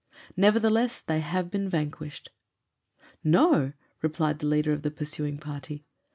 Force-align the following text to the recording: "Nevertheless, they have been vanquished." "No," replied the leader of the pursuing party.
"Nevertheless, 0.35 0.99
they 0.99 1.19
have 1.19 1.51
been 1.51 1.69
vanquished." 1.69 2.31
"No," 3.23 3.73
replied 4.01 4.39
the 4.39 4.47
leader 4.47 4.73
of 4.73 4.81
the 4.81 4.89
pursuing 4.89 5.37
party. 5.37 5.85